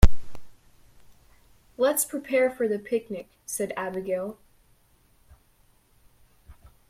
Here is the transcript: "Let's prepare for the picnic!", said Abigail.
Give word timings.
"Let's 1.77 2.05
prepare 2.05 2.49
for 2.49 2.67
the 2.67 2.79
picnic!", 2.79 3.29
said 3.45 3.71
Abigail. 3.77 4.39